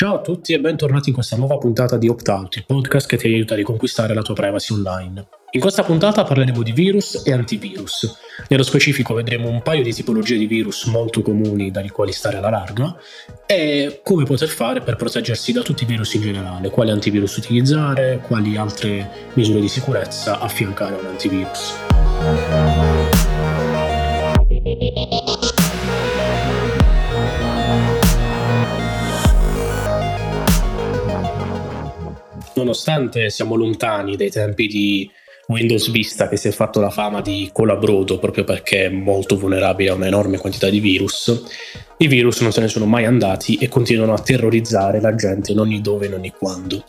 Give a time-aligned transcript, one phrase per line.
[0.00, 3.26] Ciao a tutti e bentornati in questa nuova puntata di Opt-out, il podcast che ti
[3.26, 5.28] aiuta a riconquistare la tua privacy online.
[5.50, 8.10] In questa puntata parleremo di virus e antivirus.
[8.48, 12.48] Nello specifico vedremo un paio di tipologie di virus molto comuni dai quali stare alla
[12.48, 12.96] larga
[13.44, 18.22] e come poter fare per proteggersi da tutti i virus in generale, quali antivirus utilizzare,
[18.26, 21.74] quali altre misure di sicurezza affiancare a un antivirus.
[32.70, 35.10] Nonostante siamo lontani dai tempi di
[35.48, 39.90] Windows Vista che si è fatto la fama di colabrodo proprio perché è molto vulnerabile
[39.90, 41.42] a un'enorme quantità di virus,
[41.96, 45.58] i virus non se ne sono mai andati e continuano a terrorizzare la gente in
[45.58, 46.84] ogni dove in ogni quando.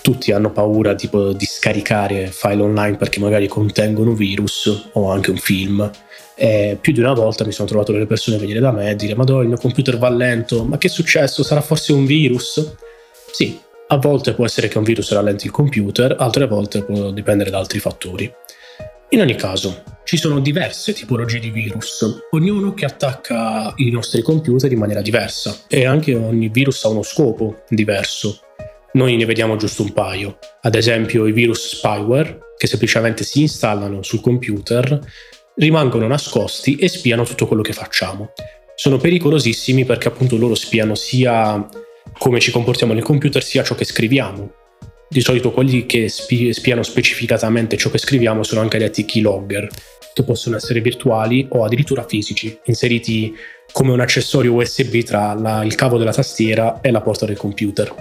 [0.00, 5.38] Tutti hanno paura tipo, di scaricare file online perché magari contengono virus o anche un
[5.38, 5.90] film.
[6.36, 8.94] E più di una volta mi sono trovato delle persone a venire da me e
[8.94, 11.42] dire: Madonna, il mio computer va lento, ma che è successo?
[11.42, 12.74] Sarà forse un virus?
[13.32, 13.58] Sì,
[13.88, 17.58] a volte può essere che un virus rallenti il computer, altre volte può dipendere da
[17.58, 18.32] altri fattori.
[19.10, 24.72] In ogni caso, ci sono diverse tipologie di virus, ognuno che attacca i nostri computer
[24.72, 28.40] in maniera diversa e anche ogni virus ha uno scopo diverso.
[28.94, 34.02] Noi ne vediamo giusto un paio, ad esempio i virus spyware, che semplicemente si installano
[34.02, 34.98] sul computer,
[35.56, 38.32] rimangono nascosti e spiano tutto quello che facciamo.
[38.74, 41.64] Sono pericolosissimi perché appunto loro spiano sia
[42.18, 44.52] come ci comportiamo nel computer sia ciò che scriviamo.
[45.08, 49.68] Di solito quelli che spi- spiano specificatamente ciò che scriviamo sono anche detti keylogger,
[50.12, 53.34] che possono essere virtuali o addirittura fisici, inseriti
[53.72, 57.94] come un accessorio USB tra la, il cavo della tastiera e la porta del computer.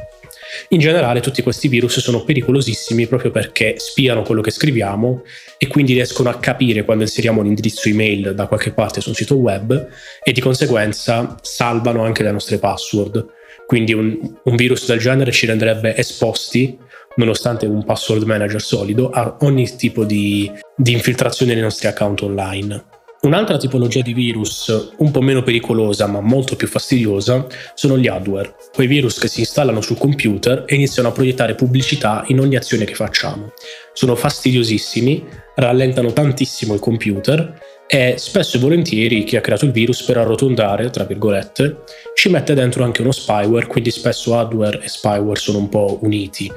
[0.70, 5.23] In generale tutti questi virus sono pericolosissimi proprio perché spiano quello che scriviamo
[5.58, 9.16] e quindi riescono a capire quando inseriamo un indirizzo email da qualche parte su un
[9.16, 9.89] sito web
[10.23, 13.26] e di conseguenza salvano anche le nostre password.
[13.66, 16.77] Quindi un, un virus del genere ci renderebbe esposti,
[17.16, 22.93] nonostante un password manager solido, a ogni tipo di, di infiltrazione nei nostri account online.
[23.26, 28.53] Un'altra tipologia di virus, un po' meno pericolosa ma molto più fastidiosa, sono gli adware,
[28.71, 32.86] quei virus che si installano sul computer e iniziano a proiettare pubblicità in ogni azione
[32.86, 33.52] che facciamo.
[33.93, 40.03] Sono fastidiosissimi, rallentano tantissimo il computer e spesso e volentieri chi ha creato il virus
[40.03, 41.83] per arrotondare, tra virgolette,
[42.15, 46.51] ci mette dentro anche uno spyware, quindi spesso hardware e spyware sono un po' uniti,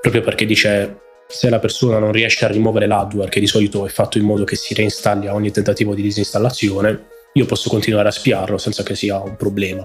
[0.00, 0.98] proprio perché dice
[1.28, 4.44] se la persona non riesce a rimuovere l'hardware, che di solito è fatto in modo
[4.44, 8.94] che si reinstalli a ogni tentativo di disinstallazione, io posso continuare a spiarlo senza che
[8.94, 9.82] sia un problema.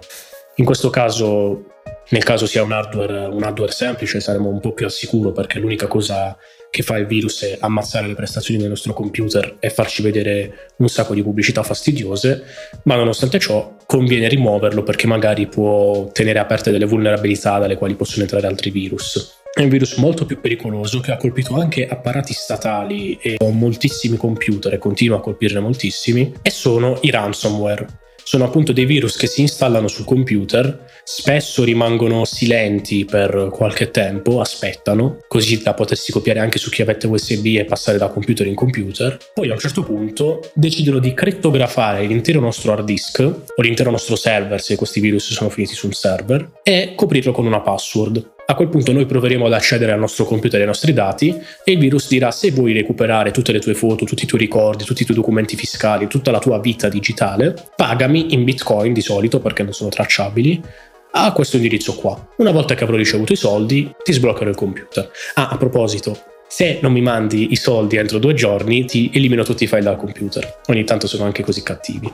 [0.56, 1.64] In questo caso,
[2.10, 5.60] nel caso sia un hardware, un hardware semplice, saremo un po' più al sicuro perché
[5.60, 6.38] l'unica cosa
[6.70, 10.90] che fa il virus è ammazzare le prestazioni del nostro computer e farci vedere un
[10.90, 12.44] sacco di pubblicità fastidiose,
[12.84, 18.24] ma nonostante ciò conviene rimuoverlo perché magari può tenere aperte delle vulnerabilità dalle quali possono
[18.24, 19.36] entrare altri virus.
[19.54, 24.74] È un virus molto più pericoloso che ha colpito anche apparati statali e moltissimi computer
[24.74, 29.40] e continua a colpirne moltissimi, e sono i ransomware sono appunto dei virus che si
[29.40, 36.60] installano sul computer, spesso rimangono silenti per qualche tempo, aspettano, così da potersi copiare anche
[36.60, 39.18] su chiavette USB e passare da computer in computer.
[39.34, 44.18] Poi a un certo punto decidono di crittografare l'intero nostro hard disk o l'intero nostro
[44.18, 48.36] server, se questi virus sono finiti su un server, e coprirlo con una password.
[48.50, 51.72] A quel punto noi proveremo ad accedere al nostro computer e ai nostri dati e
[51.74, 55.02] il virus dirà se vuoi recuperare tutte le tue foto, tutti i tuoi ricordi, tutti
[55.02, 59.64] i tuoi documenti fiscali, tutta la tua vita digitale, pagami in bitcoin di solito perché
[59.64, 60.64] non sono tracciabili
[61.12, 62.26] a questo indirizzo qua.
[62.38, 65.12] Una volta che avrò ricevuto i soldi ti sbloccherò il computer.
[65.34, 69.66] Ah, a proposito, se non mi mandi i soldi entro due giorni ti elimino tutti
[69.66, 70.62] i file dal computer.
[70.68, 72.10] Ogni tanto sono anche così cattivi.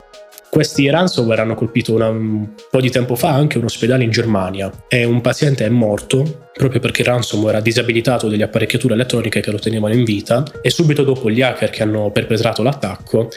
[0.54, 4.70] Questi ransomware hanno colpito una, un po' di tempo fa anche un ospedale in Germania.
[4.86, 9.50] E un paziente è morto proprio perché il ransomware ha disabilitato delle apparecchiature elettroniche che
[9.50, 13.30] lo tenevano in vita e subito dopo gli hacker che hanno perpetrato l'attacco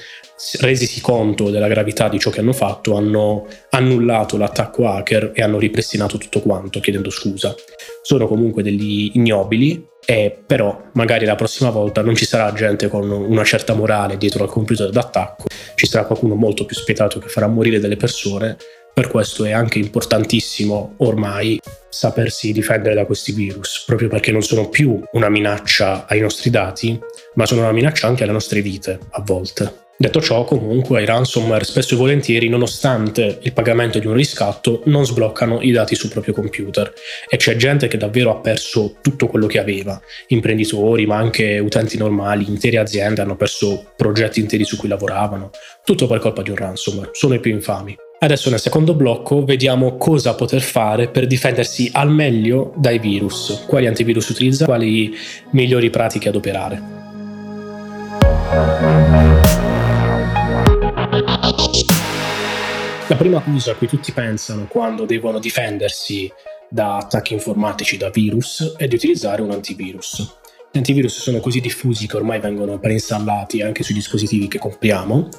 [0.60, 5.58] resisi conto della gravità di ciò che hanno fatto, hanno annullato l'attacco hacker e hanno
[5.58, 7.56] ripristinato tutto quanto chiedendo scusa.
[8.02, 13.10] Sono comunque degli ignobili e però magari la prossima volta non ci sarà gente con
[13.10, 15.46] una certa morale dietro al computer d'attacco,
[15.76, 18.56] ci sarà qualcuno molto più spietato che farà morire delle persone.
[18.94, 21.60] Per questo è anche importantissimo ormai
[21.90, 27.00] sapersi difendere da questi virus, proprio perché non sono più una minaccia ai nostri dati,
[27.36, 29.87] ma sono una minaccia anche alle nostre vite a volte.
[30.00, 35.04] Detto ciò, comunque, i ransomware spesso e volentieri, nonostante il pagamento di un riscatto, non
[35.04, 36.94] sbloccano i dati sul proprio computer.
[37.28, 41.98] E c'è gente che davvero ha perso tutto quello che aveva, imprenditori, ma anche utenti
[41.98, 45.50] normali, intere aziende hanno perso progetti interi su cui lavoravano,
[45.84, 47.96] tutto per colpa di un ransomware, sono i più infami.
[48.20, 53.88] Adesso nel secondo blocco vediamo cosa poter fare per difendersi al meglio dai virus, quali
[53.88, 55.16] antivirus utilizzare, quali
[55.52, 56.98] migliori pratiche adoperare.
[63.10, 66.30] La prima cosa a cui tutti pensano quando devono difendersi
[66.70, 70.40] da attacchi informatici, da virus, è di utilizzare un antivirus.
[70.70, 75.30] Gli antivirus sono così diffusi che ormai vengono preinstallati anche sui dispositivi che compriamo,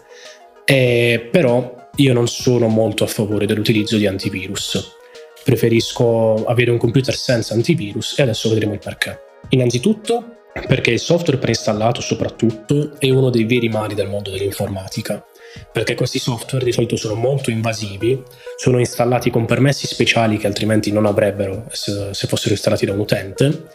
[0.64, 4.96] eh, però io non sono molto a favore dell'utilizzo di antivirus.
[5.44, 9.20] Preferisco avere un computer senza antivirus e adesso vedremo il perché.
[9.50, 10.36] Innanzitutto
[10.66, 15.24] perché il software preinstallato soprattutto è uno dei veri mali del mondo dell'informatica,
[15.72, 18.22] perché questi software di solito sono molto invasivi,
[18.56, 23.68] sono installati con permessi speciali che altrimenti non avrebbero se, fossero installati da un utente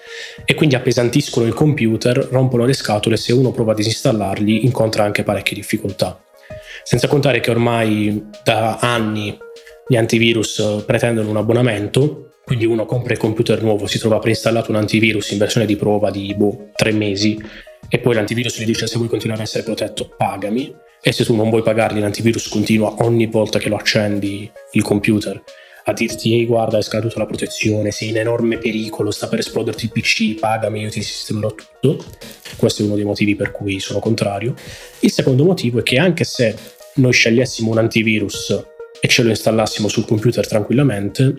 [0.45, 5.03] e quindi appesantiscono il computer, rompono le scatole e se uno prova a disinstallarli incontra
[5.03, 6.21] anche parecchie difficoltà.
[6.83, 9.37] Senza contare che ormai da anni
[9.87, 14.77] gli antivirus pretendono un abbonamento, quindi uno compra il computer nuovo, si trova preinstallato un
[14.77, 17.41] antivirus in versione di prova di boh, tre mesi
[17.87, 21.35] e poi l'antivirus gli dice se vuoi continuare a essere protetto pagami e se tu
[21.35, 25.43] non vuoi pagarli l'antivirus continua ogni volta che lo accendi il computer
[25.85, 29.85] a dirti ehi guarda è scaduta la protezione, sei in enorme pericolo, sta per esploderti
[29.85, 32.05] il PC, pagami, io ti sistemerò tutto.
[32.55, 34.55] Questo è uno dei motivi per cui sono contrario.
[34.99, 36.55] Il secondo motivo è che anche se
[36.95, 38.63] noi scegliessimo un antivirus
[39.01, 41.35] e ce lo installassimo sul computer tranquillamente,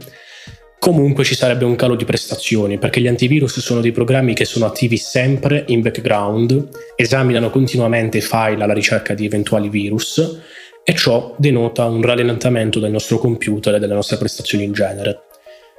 [0.84, 4.66] comunque ci sarebbe un calo di prestazioni perché gli antivirus sono dei programmi che sono
[4.66, 10.40] attivi sempre in background, esaminano continuamente file alla ricerca di eventuali virus
[10.84, 15.22] e ciò denota un rallentamento del nostro computer e delle nostre prestazioni in genere.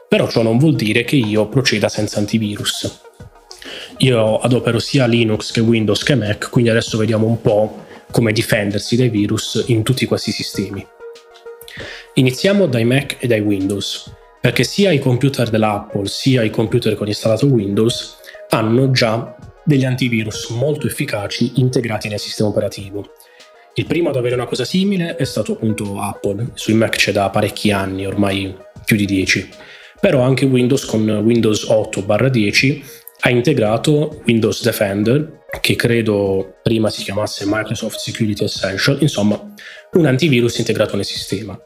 [0.09, 3.01] Però ciò non vuol dire che io proceda senza antivirus.
[3.97, 8.95] Io adopero sia Linux che Windows che Mac, quindi adesso vediamo un po' come difendersi
[8.95, 10.83] dai virus in tutti questi sistemi.
[12.15, 14.11] Iniziamo dai Mac e dai Windows,
[14.45, 18.17] perché sia i computer dell'Apple sia i computer con installato Windows
[18.49, 23.09] hanno già degli antivirus molto efficaci integrati nel sistema operativo
[23.73, 27.31] il primo ad avere una cosa simile è stato appunto Apple, sui Mac c'è da
[27.31, 28.55] parecchi anni, ormai
[28.85, 29.49] più di 10,
[29.99, 32.83] però anche Windows con Windows 8-10
[33.21, 39.53] ha integrato Windows Defender, che credo prima si chiamasse Microsoft Security Essential, insomma
[39.93, 41.59] un antivirus integrato nel sistema.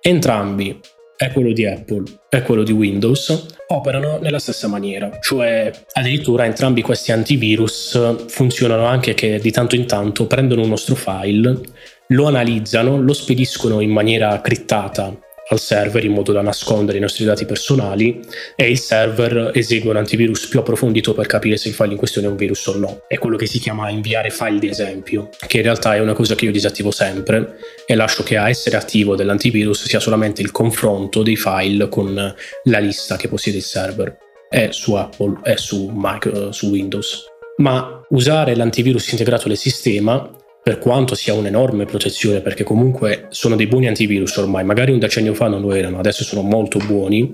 [0.00, 0.80] Entrambi
[1.22, 6.80] è quello di Apple e quello di Windows operano nella stessa maniera, cioè addirittura entrambi
[6.80, 11.60] questi antivirus funzionano anche che di tanto in tanto prendono un nostro file,
[12.06, 15.14] lo analizzano, lo spediscono in maniera crittata
[15.50, 18.20] al server in modo da nascondere i nostri dati personali
[18.54, 22.28] e il server esegue un antivirus più approfondito per capire se il file in questione
[22.28, 23.02] è un virus o no.
[23.08, 26.34] È quello che si chiama inviare file di esempio, che in realtà è una cosa
[26.34, 27.56] che io disattivo sempre
[27.86, 32.78] e lascio che a essere attivo dell'antivirus sia solamente il confronto dei file con la
[32.78, 34.16] lista che possiede il server.
[34.48, 37.24] È su Apple e su, Mac, su Windows.
[37.56, 40.30] Ma usare l'antivirus integrato nel sistema
[40.62, 45.32] per quanto sia un'enorme protezione, perché comunque sono dei buoni antivirus ormai, magari un decennio
[45.32, 47.32] fa non lo erano, adesso sono molto buoni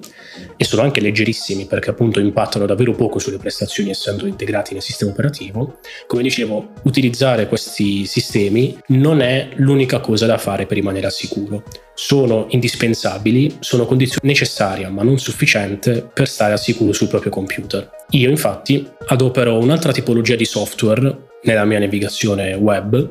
[0.56, 5.10] e sono anche leggerissimi perché appunto impattano davvero poco sulle prestazioni essendo integrati nel sistema
[5.10, 5.78] operativo.
[6.06, 11.64] Come dicevo, utilizzare questi sistemi non è l'unica cosa da fare per rimanere al sicuro.
[11.94, 17.90] Sono indispensabili, sono condizione necessaria ma non sufficiente per stare al sicuro sul proprio computer.
[18.10, 23.10] Io infatti adopero un'altra tipologia di software nella mia navigazione web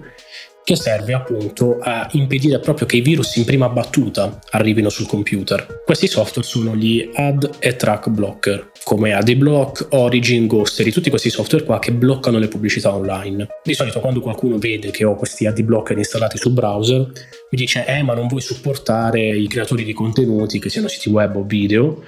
[0.66, 5.84] che serve appunto a impedire proprio che i virus in prima battuta arrivino sul computer.
[5.86, 11.64] Questi software sono gli ad e track blocker, come AdBlock, Origin, Ghostery, tutti questi software
[11.64, 13.48] qua che bloccano le pubblicità online.
[13.64, 18.02] Di solito quando qualcuno vede che ho questi AdBlocker installati sul browser, mi dice eh
[18.02, 22.04] ma non vuoi supportare i creatori di contenuti, che siano siti web o video,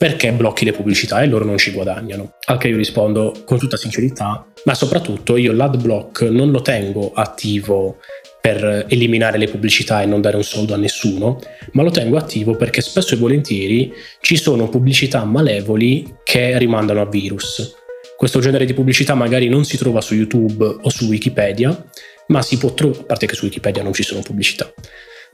[0.00, 2.36] perché blocchi le pubblicità e loro non ci guadagnano.
[2.46, 7.98] Al che io rispondo con tutta sincerità, ma soprattutto io l'adblock non lo tengo attivo
[8.40, 11.38] per eliminare le pubblicità e non dare un soldo a nessuno,
[11.72, 13.92] ma lo tengo attivo perché spesso e volentieri
[14.22, 17.74] ci sono pubblicità malevoli che rimandano a virus.
[18.16, 21.76] Questo genere di pubblicità magari non si trova su YouTube o su Wikipedia,
[22.28, 24.72] ma si può trovare, a parte che su Wikipedia non ci sono pubblicità,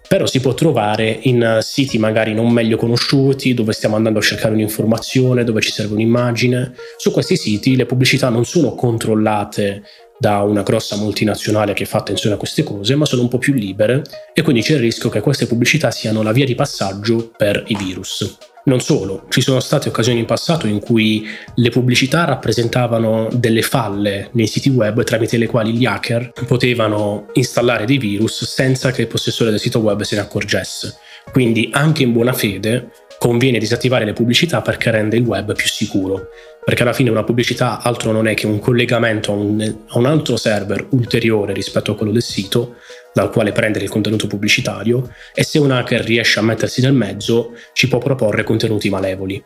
[0.09, 4.55] però si può trovare in siti magari non meglio conosciuti, dove stiamo andando a cercare
[4.55, 6.75] un'informazione, dove ci serve un'immagine.
[6.97, 9.83] Su questi siti le pubblicità non sono controllate
[10.19, 13.53] da una grossa multinazionale che fa attenzione a queste cose, ma sono un po' più
[13.53, 17.63] libere e quindi c'è il rischio che queste pubblicità siano la via di passaggio per
[17.67, 18.55] i virus.
[18.67, 24.31] Non solo, ci sono state occasioni in passato in cui le pubblicità rappresentavano delle falle
[24.33, 29.07] nei siti web tramite le quali gli hacker potevano installare dei virus senza che il
[29.07, 30.97] possessore del sito web se ne accorgesse.
[31.31, 36.27] Quindi anche in buona fede conviene disattivare le pubblicità perché rende il web più sicuro.
[36.65, 40.07] Perché alla fine una pubblicità altro non è che un collegamento a un, a un
[40.07, 42.75] altro server ulteriore rispetto a quello del sito
[43.17, 47.55] dal quale prendere il contenuto pubblicitario e se un hacker riesce a mettersi nel mezzo
[47.73, 49.43] ci può proporre contenuti malevoli.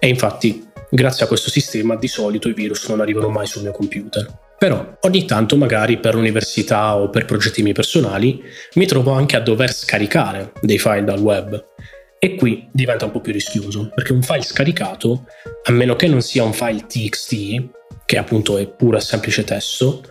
[0.00, 3.70] E infatti, grazie a questo sistema di solito i virus non arrivano mai sul mio
[3.70, 4.26] computer.
[4.58, 8.42] Però ogni tanto magari per l'università o per progetti miei personali
[8.74, 11.64] mi trovo anche a dover scaricare dei file dal web.
[12.18, 15.26] E qui diventa un po' più rischioso, perché un file scaricato,
[15.62, 17.68] a meno che non sia un file TXT,
[18.04, 20.02] che appunto è puro e semplice testo,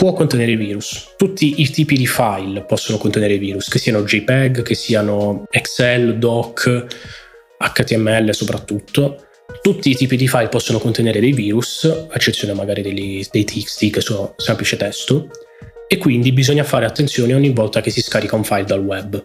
[0.00, 1.12] può contenere virus.
[1.18, 6.86] Tutti i tipi di file possono contenere virus, che siano JPEG, che siano Excel, Doc,
[7.58, 9.26] HTML soprattutto.
[9.60, 13.90] Tutti i tipi di file possono contenere dei virus, a eccezione magari dei, dei TXT
[13.90, 15.28] che sono semplice testo,
[15.86, 19.22] e quindi bisogna fare attenzione ogni volta che si scarica un file dal web.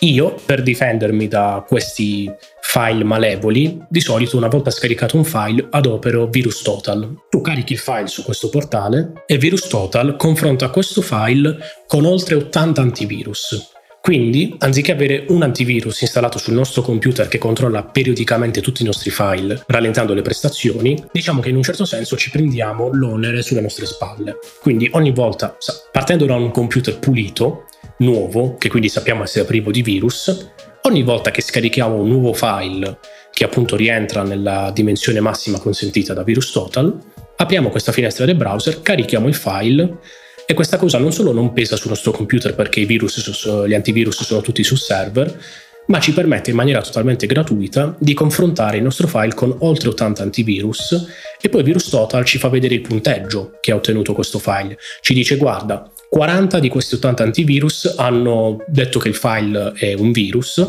[0.00, 6.26] Io, per difendermi da questi file malevoli, di solito una volta scaricato un file adopero
[6.26, 7.24] VirusTotal.
[7.28, 12.80] Tu carichi il file su questo portale e VirusTotal confronta questo file con oltre 80
[12.80, 13.76] antivirus.
[14.00, 19.10] Quindi, anziché avere un antivirus installato sul nostro computer che controlla periodicamente tutti i nostri
[19.10, 23.84] file, rallentando le prestazioni, diciamo che in un certo senso ci prendiamo l'onere sulle nostre
[23.84, 24.38] spalle.
[24.60, 25.56] Quindi ogni volta,
[25.92, 27.64] partendo da un computer pulito,
[27.98, 30.50] nuovo, che quindi sappiamo essere privo di virus,
[30.82, 32.98] ogni volta che scarichiamo un nuovo file
[33.32, 36.98] che appunto rientra nella dimensione massima consentita da VirusTotal,
[37.36, 39.98] apriamo questa finestra del browser, carichiamo il file
[40.44, 44.40] e questa cosa non solo non pesa sul nostro computer perché virus, gli antivirus sono
[44.40, 45.38] tutti sul server,
[45.86, 50.22] ma ci permette in maniera totalmente gratuita di confrontare il nostro file con oltre 80
[50.22, 51.06] antivirus
[51.40, 54.78] e poi VirusTotal ci fa vedere il punteggio che ha ottenuto questo file.
[55.00, 60.10] Ci dice guarda, 40 di questi 80 antivirus hanno detto che il file è un
[60.10, 60.64] virus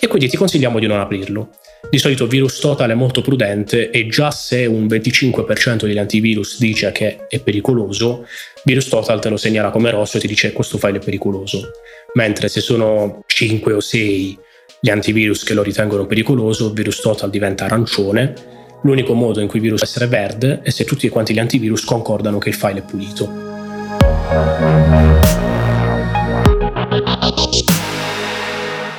[0.00, 1.50] e quindi ti consigliamo di non aprirlo.
[1.90, 7.26] Di solito VirusTotal è molto prudente e già se un 25% degli antivirus dice che
[7.28, 8.26] è pericoloso,
[8.64, 11.70] VirusTotal te lo segnala come rosso e ti dice questo file è pericoloso.
[12.14, 14.38] Mentre se sono 5 o 6
[14.80, 18.34] gli antivirus che lo ritengono pericoloso, VirusTotal diventa arancione.
[18.82, 21.84] L'unico modo in cui il virus può essere verde è se tutti quanti gli antivirus
[21.84, 23.47] concordano che il file è pulito.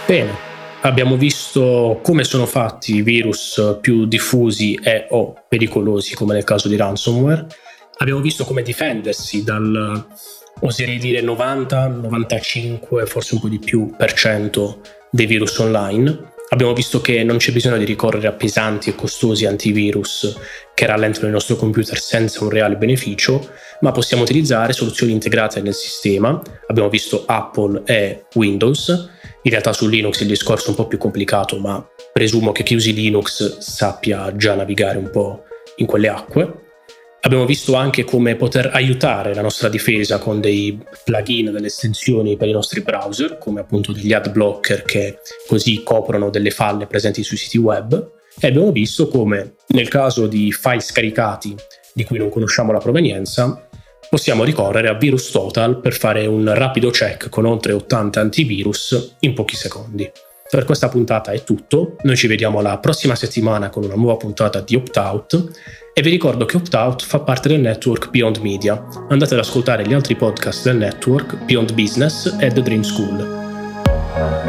[0.05, 0.31] Bene,
[0.81, 6.67] abbiamo visto come sono fatti i virus più diffusi e o pericolosi, come nel caso
[6.67, 7.45] di ransomware.
[7.97, 10.07] Abbiamo visto come difendersi dal,
[10.61, 16.37] oserei dire, 90, 95, forse un po' di più per cento dei virus online.
[16.51, 20.35] Abbiamo visto che non c'è bisogno di ricorrere a pesanti e costosi antivirus
[20.73, 23.49] che rallentano il nostro computer senza un reale beneficio,
[23.81, 26.41] ma possiamo utilizzare soluzioni integrate nel sistema.
[26.67, 29.09] Abbiamo visto Apple e Windows.
[29.43, 32.73] In realtà su Linux il discorso è un po' più complicato, ma presumo che chi
[32.73, 35.43] usi Linux sappia già navigare un po'
[35.75, 36.68] in quelle acque.
[37.29, 42.47] Abbiamo visto anche come poter aiutare la nostra difesa con dei plugin, delle estensioni per
[42.47, 47.37] i nostri browser, come appunto degli ad blocker che così coprono delle falle presenti sui
[47.37, 48.13] siti web.
[48.39, 51.55] E abbiamo visto come nel caso di file scaricati
[51.93, 53.69] di cui non conosciamo la provenienza,
[54.09, 59.55] possiamo ricorrere a VirusTotal per fare un rapido check con oltre 80 antivirus in pochi
[59.55, 60.11] secondi.
[60.51, 64.61] Per questa puntata è tutto, noi ci vediamo la prossima settimana con una nuova puntata
[64.61, 65.51] di Opt-out
[65.93, 68.83] e vi ricordo che Opt-out fa parte del network Beyond Media.
[69.09, 74.48] Andate ad ascoltare gli altri podcast del network Beyond Business e The Dream School.